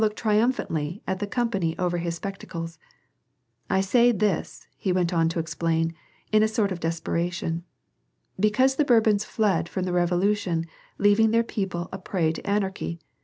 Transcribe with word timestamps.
Pierre 0.01 0.07
looked 0.09 0.17
triumphantly 0.17 1.03
at 1.05 1.19
the 1.19 1.27
company 1.27 1.77
over 1.77 1.99
his 1.99 2.15
spec 2.15 2.39
tacles, 2.39 2.77
'^ 2.77 2.77
I 3.69 3.81
say 3.81 4.11
this/' 4.11 4.65
he 4.75 4.91
went 4.91 5.13
on 5.13 5.29
to 5.29 5.37
explain, 5.37 5.93
in 6.31 6.41
a 6.41 6.47
sort 6.47 6.71
of 6.71 6.79
desper 6.79 7.31
tion," 7.31 7.63
because 8.49 8.77
the 8.77 8.83
Bourbons 8.85 9.25
fled 9.25 9.69
from 9.69 9.83
the 9.83 9.93
revolution, 9.93 10.65
leaving 10.97 11.29
their 11.29 11.43
people 11.43 11.87
a 11.91 11.99
prey 11.99 12.31
to 12.31 12.49
anarchy. 12.49 12.99